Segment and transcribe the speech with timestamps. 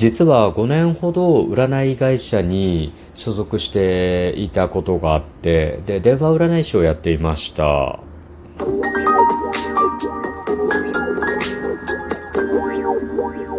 [0.00, 8.00] 実は5年ほど占い会社に所属していたことがあってで電話占い師をやっていました。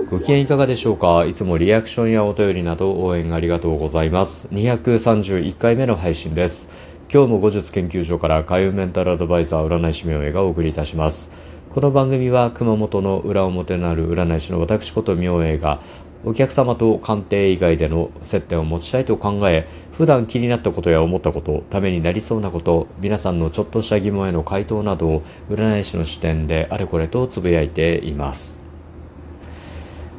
[0.09, 1.25] ご機嫌いかがでしょうか？
[1.25, 4.47] いつもリアクションやお便りなど応援ありがとうございます。
[4.47, 6.69] 231回目の配信です。
[7.13, 11.29] 今日も後日研究所から海運メンタルアドバイザー占い師名映がお送りいたします。
[11.69, 15.79] この番組は熊本の裏表のある占い師の私こと明恵が
[16.23, 28.61] お客様と鑑定以外での接点を持ちたいと考え、普段気になったことや思ったこと、ためになりそうなこと、皆さんのちょっとした疑問への回答などを占い師の視点であれこれとつぶやいています。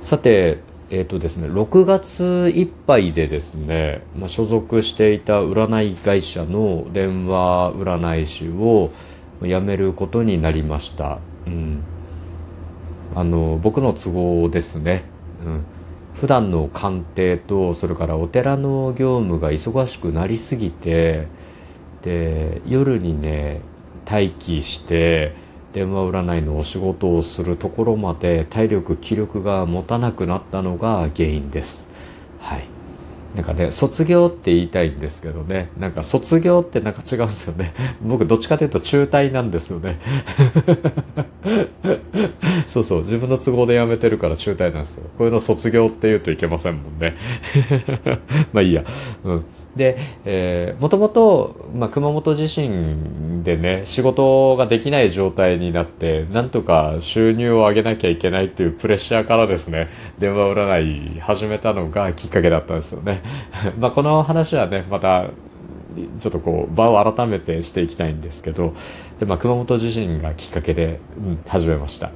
[0.01, 0.59] さて、
[0.91, 8.91] えっ、ー、とですね、6月いっぱいでですね、まあ、所属していた占い会社の電話占い師を
[9.41, 11.21] 辞めることになりました。
[11.46, 11.82] うん。
[13.15, 15.05] あの、僕の都合ですね。
[15.45, 15.65] うん。
[16.15, 21.27] 普段の鑑定とそれからお寺の業務が忙しくなりすぎて
[22.02, 23.60] で夜にね
[24.09, 25.35] 待機して
[25.73, 31.88] 電話占いのお仕事をするところまで体力気力が持たなくなったのが原因です。
[32.38, 32.82] はい
[33.35, 35.71] なんかね、卒業って言いたいんですけどね。
[35.79, 37.73] なんか卒業ってなんか違うんですよね。
[38.05, 39.99] 僕どっちかというと中退なんですよね。
[42.66, 45.05] そうそう、自分の都合で辞めてるから中退なんですよ。
[45.16, 47.16] こういうの卒業って言うといけませんもんね。
[48.52, 48.85] まあいいや。
[49.24, 49.45] うん。
[49.77, 49.96] で、
[50.27, 63.23] えー、もともと、まあ、熊本地震でね、仕事ができない状態になって、なんとか収入を上げなきゃいけないっていうプレッシャーからですね、電話占い始めたのがきっかけだったんですよね。
[63.79, 65.31] まあ、この話はね、また、
[66.21, 68.75] ちょっとこう、場を改めてしていきたいんですけど、
[69.19, 72.12] で、まあ、熊本地震がきっかけで、うん、始めました。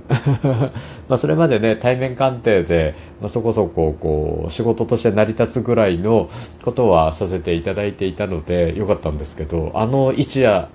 [1.09, 6.31] ま、それまでね、対面鑑定で、まあ、そこそこ、こう、仕事として成り立つぐらいの
[6.63, 10.69] ことはさせていただいていたので、よかったんですけど、あの一夜、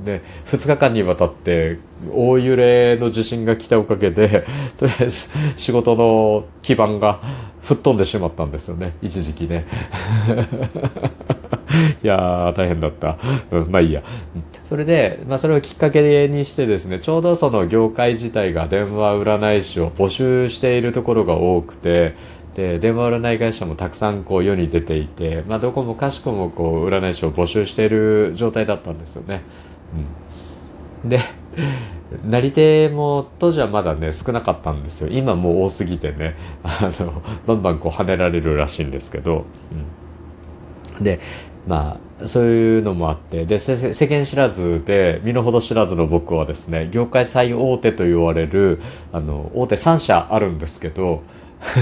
[0.00, 1.78] ね、2日間にわたって
[2.12, 4.44] 大揺れの地震が来たおかげで、
[4.76, 7.20] とりあえず仕事の基盤が
[7.62, 9.66] 吹っ飛んでしまったんですよね、一時期ね。
[12.02, 13.18] いや、大変だった。
[13.50, 14.02] うん、まあいいや。
[14.64, 22.14] それで、まあそれをきっかけにしてですね、ちょうどその業界自体が電話占い師を募集しているところが多くて、
[22.54, 29.42] で、電話占い会社もたくさんこう世に出ていて、まあどこもかしこもこう占い師を募集している状態だったんですよね。
[31.04, 31.20] で、
[32.28, 39.46] なり手も当時はまだね少なかったんですよ今もう多すぎてね あのバンバンこう跳ねられるらしいんですけど、
[40.96, 41.18] うん、で
[41.66, 43.74] まあ、そういうのもあって、で、世
[44.06, 48.82] 間知らずで、身の程知らずの僕はですね、業界最大手と言われる、
[49.12, 51.22] あの、大手3社あるんですけど、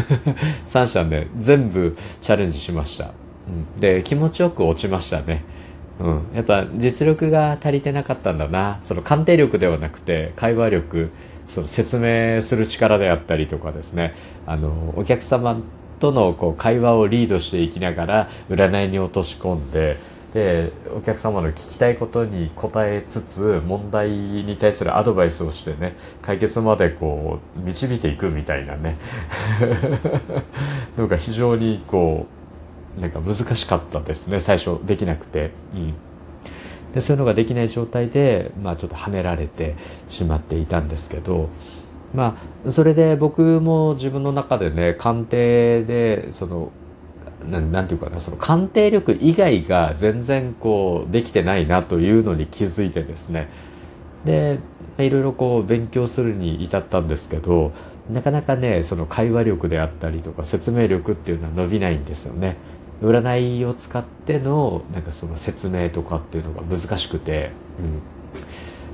[0.66, 3.10] 3社ね、全部チャレンジしました。
[3.48, 5.44] うん、で、気持ちよく落ちましたね。
[6.02, 6.26] うん。
[6.34, 8.80] やっぱ実力が足りてなかったんだな。
[8.82, 11.10] その鑑定力ではなくて、会話力、
[11.48, 14.14] その説明する力であったりとかですね、
[14.46, 15.60] あの、お客様
[16.02, 19.98] とのこう会話をリードしていきながら占いに落とし込んで
[20.34, 28.96] でお客様の聞きたいことに答えつつ問題に対するアドバイスをしてね解決までこう導いていくみたいなね
[30.98, 32.41] のが非常にこう
[32.98, 35.50] なんか難しかったですね最初できなくて。
[35.74, 35.94] うん
[36.92, 39.76] でそういうのができない状態で、まあ、ちょっとはめられて
[40.08, 41.48] しまっていたんですけど
[42.14, 42.36] ま
[42.66, 46.72] あ、それで僕も自分の中でね、鑑定で、その、
[47.48, 53.48] ななんていうかな、その鑑定力以外が全然こう、できてないなというのに気づいてですね。
[54.24, 54.58] で、
[54.98, 57.72] いろいろこう、勉強するに至ったんですけど、
[58.10, 62.56] なかなかね、その会話力であったりとか説明力っていうのは伸びないんですよね。
[63.02, 68.00] 占いを使っての、なんかその説明とかっていうのが難しくて、うん。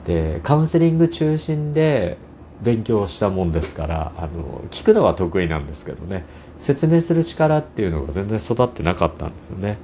[0.07, 2.19] で、カウンセリング中心で
[2.63, 6.25] 勉強したもんですからあの聞くのは得意なんですけどね
[6.59, 9.79] 説明する力っていうのが全然育ってなかったんですよね。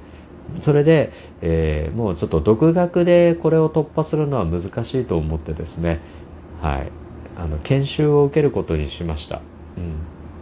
[0.61, 1.11] それで、
[1.41, 6.01] えー、もうちょっと独学でこれを突破するのは難しいと思ってですね、
[6.61, 6.91] はい、
[7.35, 9.41] あの研修を受けることにしました。
[9.75, 9.95] うん、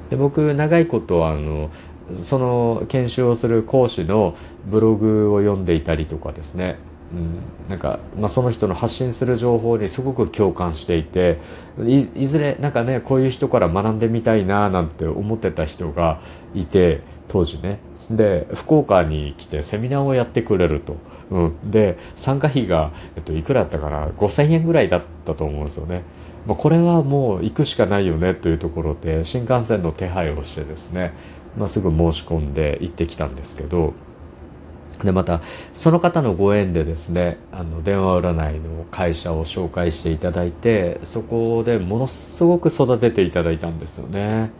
[0.09, 1.69] で僕長いことあの
[2.13, 4.35] その研修をする講師の
[4.65, 6.77] ブログを読んでいたりとかですね
[7.13, 11.39] うん、なんか、まあ、その人の発信する情報にすごく共感していて
[11.85, 16.21] いずれなんかねこういう人から学んでみたいななんて思ってた人が
[16.55, 17.77] いて当時ね
[18.09, 20.97] で福岡に来てセミナーをやってくれると。
[21.31, 21.71] うん。
[21.71, 26.03] で、参加費が、えっと、いくらだったかな ?5000 円ぐらいだったと思うんですよね。
[26.45, 31.13] まあ、これはもう行くしかないよねというところで、新幹線の手配をしてですね、
[31.57, 33.93] まあ、すぐ申し込んで行ってきたんですけど、
[35.03, 35.41] で、また、
[35.73, 44.51] その方のご縁でですね、あの、電話占いの会社を紹介していただいて、そこでものすごく育てていただいたんですよね。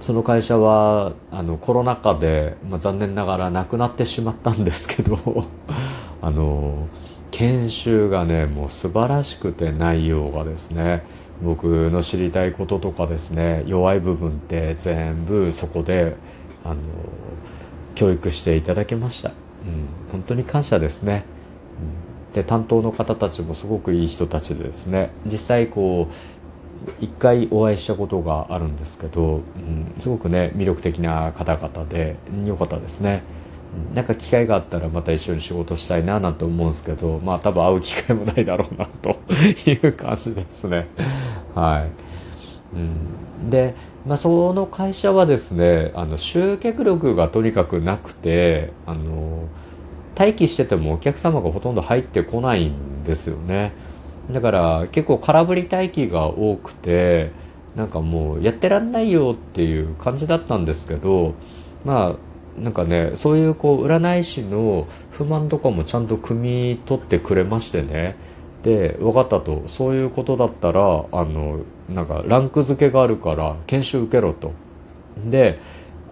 [0.00, 5.18] その会社は、あの、コロナ禍で、まあ、残念ながらなくなってしまったんですけど、
[6.20, 6.88] あの、
[7.34, 11.02] 研修がね、もう素晴らしくて内容がですね、
[11.42, 16.14] 僕の知りたいこととかですね、弱い部分って全部そこで、
[16.62, 16.76] あの、
[17.96, 19.30] 教育していただけました。
[19.30, 19.32] う
[19.68, 21.24] ん、本当に感謝ですね。
[22.30, 32.14] うん、で、担当の方たちもすごくいい人たちでですね、実際こう、一回お会いしたことがあるんですけど、うん、すごくね、魅力的な方々で、
[32.46, 33.24] 良かったですね。
[33.94, 39.18] なんか機会があったらまた一緒に仕事したいななんて思うんですけど、まあ多分会う機会もないだろうなと
[39.70, 40.86] いう感じですね。
[41.54, 42.14] はい。
[42.74, 43.74] うん、で、
[44.06, 49.48] まあ、その会社はですね、あの、集客力がとにかくなくて、あの、
[50.18, 53.72] 待機しててもお客様がほとんど入ってこないんですよね。
[54.30, 57.30] だから結構空振り待機が多くて、
[57.76, 61.34] なんかもうやってらんないよっていう感じだったんですけど、
[61.84, 62.16] まあ、
[62.58, 68.16] なんかね、そういうこう占い師の不満とかもちゃんと汲み取ってくれましてね。
[68.62, 69.62] で、分かったと。
[69.66, 71.58] そういうことだったら、あの、
[71.88, 74.52] なんかランク付けがあるから研修受けろと。
[75.26, 75.58] で、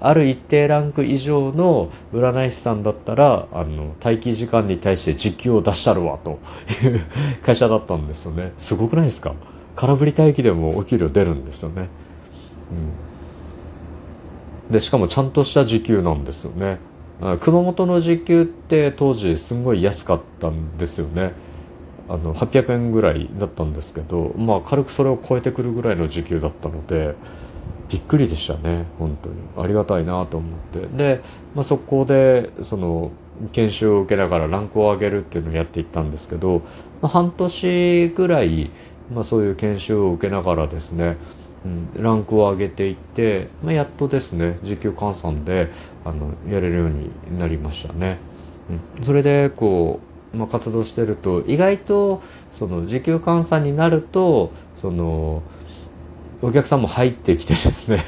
[0.00, 6.40] ある一定ランク以上の占い師さんだったら、あの、待機時間に対して実給を出したるわ、と
[6.84, 7.00] いう
[7.42, 8.52] 会社だったんですよね。
[8.58, 9.34] すごくないですか？
[9.76, 11.88] 空振り待機でもお給料出るんですよね。
[12.72, 13.11] うん。
[14.72, 16.78] で、しかもちゃんとした時給なんですよね。
[17.40, 21.34] 熊本の時給って当時すんごい安かったんですよね。
[22.08, 27.14] あの800円ぐらいだったんですけどまあ軽くそれを超えてくるぐらいの時給だったので
[27.88, 31.22] びっくりでしたね本当にありがたいなと思ってで、
[31.54, 33.12] まあ、そこでその
[33.52, 36.60] 研修を受けながらランクを上げるっていうのをやっていったんですけど、
[37.00, 38.70] まあ、半年ぐらい、
[39.12, 41.16] まあ、そういう研修を受けながらですね
[41.64, 45.70] うん、ランクを上げていって、まあ、やっとですね時給換算で
[46.04, 48.18] あのやれるようになりましたね。
[48.96, 55.42] うん、それでこうまあ、活動してると意外とその時給換算になるとその
[56.40, 58.02] お客さんも入ってきてですね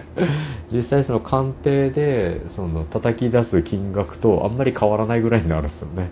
[0.70, 6.10] 実際その鑑定でその叩き出す金額とあんまり変わらないぐらいになるんですよね。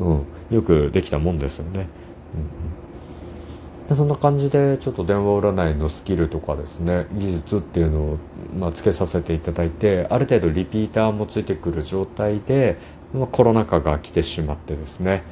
[0.00, 1.80] うん、よくできたもんですよね。
[1.80, 1.86] うん、
[3.88, 8.18] でそんな感じでちょっと電話占いのスキルとかですね技術っていうのを、
[8.56, 12.78] まあ、つけさせていただいてある程度リピーターもついてくる状態で
[13.14, 15.22] まあ、コロナ禍が来てしまってですね。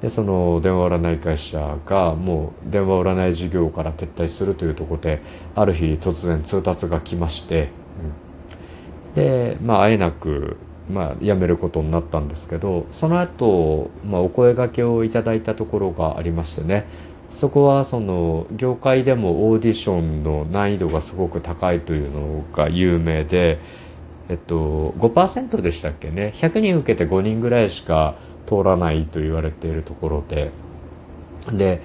[0.00, 5.22] でその電話占い会社がもう電話占い事業から撤退するというところで
[5.54, 7.70] ある日突然通達が来まして、
[9.08, 10.56] うん、でまああえなく
[10.90, 16.86] まあ、辞めることになったんですけどその後、まあお声がけをいただいたところがありましてね。
[17.34, 23.58] そこはその業界でもオーディションの難易度がすごく高いというのが有名で
[24.28, 26.32] えっと、5%でしたっけね。
[26.34, 28.14] 100人受けて5人ぐらいしか
[28.46, 30.50] 通らないと言われているところで、
[31.52, 31.82] で、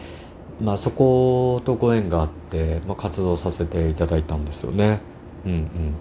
[0.61, 5.01] まあそことご縁があって、まあ、活動させていただいたんですよね。
[5.45, 5.93] うんうん。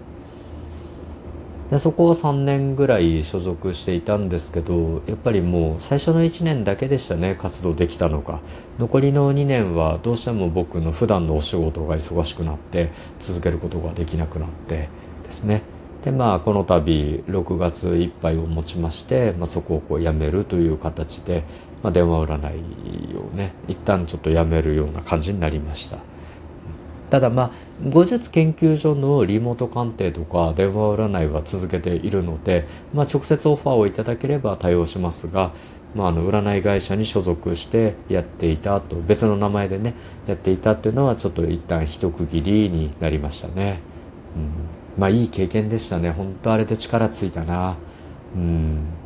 [1.71, 8.39] で、そこを3年ぐらい所属していたんですけど、やっぱりもう最初の1年だけでしたね、活動できたのが。
[8.79, 14.89] 残りの2年はどうしても僕の普段のお仕事が忙しくなって、続けることができなくなって
[15.23, 15.61] ですね。
[16.03, 21.43] でまあこの度6月いっぱいをもちまして、まあ、そこをこうやめるという形で、
[21.83, 25.97] まあ、電話占いをね一旦ちょっとやめるような感じになりました
[27.09, 27.51] ただまあ
[27.89, 35.53] 後日研究所のリモート鑑定とか電話占いは続けているので、まあ、直接オファーをいただければ対応しますが、
[35.95, 39.95] まあ、あの占い会社に所属してやっていたと別の名前でね
[40.27, 43.79] やっていたっていうのはちょっと一旦一区切りになりましたね。
[44.35, 46.11] うんまあいい経験でしたね。
[46.11, 47.77] 本当あれで力ついたな。
[48.35, 48.98] うん。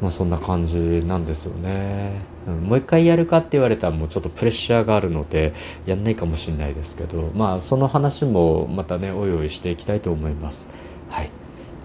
[0.00, 2.22] まあそんな感じなんですよね。
[2.46, 5.52] うん、もう一回やるかって言われたらもうちょっとプレッシャーがあるので
[5.86, 10.68] やんないかもしれないですけど、まあその話もまたね、おいおいしていきたいと思います。
[11.08, 11.30] はい。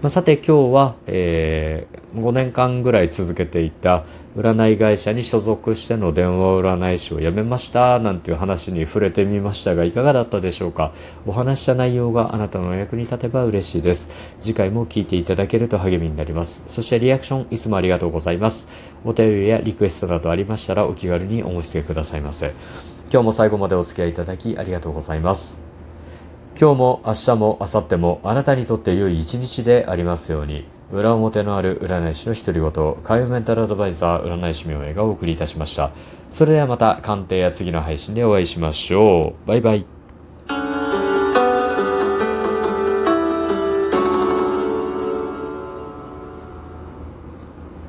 [0.02, 4.04] まあ、さて今日は、えー、5年間ぐらい続けていた
[4.36, 10.92] 占い会社に所属しての電話占い師を辞めましたなんていう話に触れてみましたがいかがだったでしょうか
[11.24, 14.10] お話した内容があなたのお役に立てば嬉しいです。
[14.40, 16.62] 次回も聞いていただけると励みになります。
[16.66, 18.68] そしてリアクションいつもありがとうございます。
[19.04, 22.52] お便りやリクエストなどありましたらお気軽にお申し付けくださいませ。
[23.10, 25.65] 今日も最後までお付き合いいただきありがとうございます。
[26.58, 30.64] 今日も明日も明後日もあなたにとって良い一日でありますように。
[30.90, 35.90] 裏表のある占い師の独り言、海運メンタルアドバイザー占い師明恵がお送りいたしました。
[36.30, 39.46] それではまた鑑定や次の配信でお会いしましょう。
[39.46, 39.95] バイバイ。